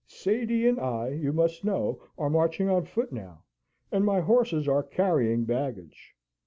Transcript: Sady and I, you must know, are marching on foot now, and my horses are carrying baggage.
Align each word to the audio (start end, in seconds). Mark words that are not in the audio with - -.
Sady 0.07 0.67
and 0.67 0.79
I, 0.79 1.09
you 1.09 1.31
must 1.31 1.63
know, 1.63 2.01
are 2.17 2.27
marching 2.27 2.67
on 2.67 2.85
foot 2.85 3.11
now, 3.11 3.43
and 3.91 4.03
my 4.03 4.19
horses 4.19 4.67
are 4.67 4.81
carrying 4.81 5.45
baggage. 5.45 6.15